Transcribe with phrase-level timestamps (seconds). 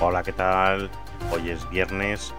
[0.00, 0.90] Hola, ¿qué tal?
[1.30, 2.34] Hoy es viernes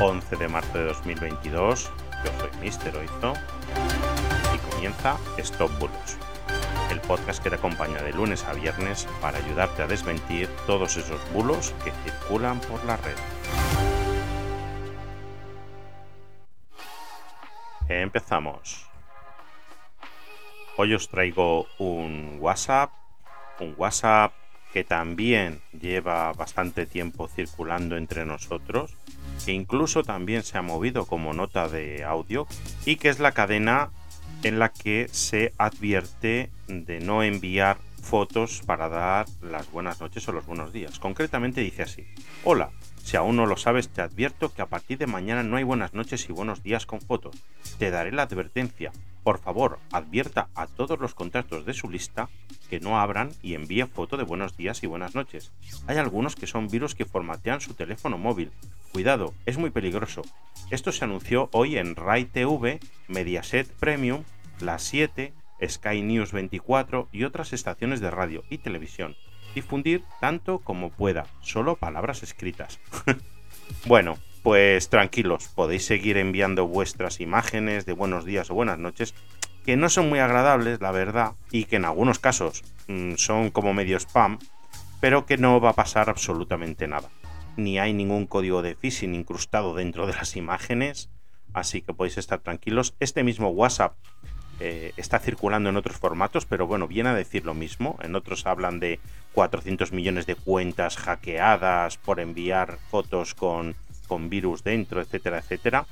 [0.00, 1.92] 11 de marzo de 2022.
[2.24, 3.34] Yo soy Mister Oizo
[4.54, 6.16] y comienza Stop Bulos,
[6.90, 11.20] el podcast que te acompaña de lunes a viernes para ayudarte a desmentir todos esos
[11.32, 13.16] bulos que circulan por la red.
[17.86, 18.88] Empezamos.
[20.78, 22.90] Hoy os traigo un WhatsApp,
[23.60, 24.32] un WhatsApp
[24.74, 28.96] que también lleva bastante tiempo circulando entre nosotros,
[29.44, 32.48] que incluso también se ha movido como nota de audio
[32.84, 33.90] y que es la cadena
[34.42, 40.32] en la que se advierte de no enviar fotos para dar las buenas noches o
[40.32, 40.98] los buenos días.
[40.98, 42.04] Concretamente dice así,
[42.42, 42.70] hola,
[43.04, 45.94] si aún no lo sabes, te advierto que a partir de mañana no hay buenas
[45.94, 47.36] noches y buenos días con fotos.
[47.78, 48.90] Te daré la advertencia.
[49.24, 52.28] Por favor, advierta a todos los contactos de su lista
[52.68, 55.50] que no abran y envíen foto de buenos días y buenas noches.
[55.86, 58.52] Hay algunos que son virus que formatean su teléfono móvil.
[58.92, 60.20] Cuidado, es muy peligroso.
[60.70, 64.24] Esto se anunció hoy en Rai TV, Mediaset Premium,
[64.60, 65.32] La 7,
[65.66, 69.16] Sky News 24 y otras estaciones de radio y televisión.
[69.54, 72.78] Difundir tanto como pueda, solo palabras escritas.
[73.86, 79.14] bueno, pues tranquilos, podéis seguir enviando vuestras imágenes de buenos días o buenas noches,
[79.64, 83.72] que no son muy agradables, la verdad, y que en algunos casos mm, son como
[83.72, 84.38] medio spam,
[85.00, 87.08] pero que no va a pasar absolutamente nada.
[87.56, 91.08] Ni hay ningún código de phishing incrustado dentro de las imágenes,
[91.54, 92.94] así que podéis estar tranquilos.
[93.00, 93.94] Este mismo WhatsApp
[94.60, 97.98] eh, está circulando en otros formatos, pero bueno, viene a decir lo mismo.
[98.02, 99.00] En otros hablan de
[99.32, 103.74] 400 millones de cuentas hackeadas por enviar fotos con
[104.04, 105.86] con virus dentro, etcétera, etcétera.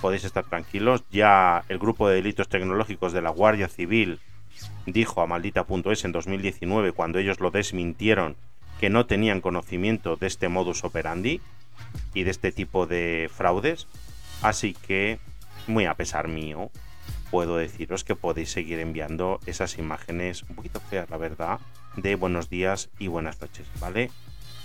[0.00, 1.04] Podéis estar tranquilos.
[1.10, 4.20] Ya el grupo de delitos tecnológicos de la Guardia Civil
[4.86, 8.36] dijo a maldita.es en 2019, cuando ellos lo desmintieron,
[8.80, 11.40] que no tenían conocimiento de este modus operandi
[12.14, 13.86] y de este tipo de fraudes.
[14.42, 15.18] Así que,
[15.66, 16.70] muy a pesar mío,
[17.30, 21.58] puedo deciros que podéis seguir enviando esas imágenes un poquito feas, la verdad,
[21.96, 24.10] de buenos días y buenas noches, ¿vale?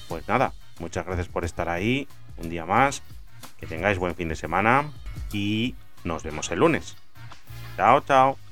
[0.08, 2.08] Pues nada, muchas gracias por estar ahí
[2.38, 3.02] un día más.
[3.60, 4.92] Que tengáis buen fin de semana
[5.32, 6.96] y nos vemos el lunes.
[7.78, 8.43] Chao, chao.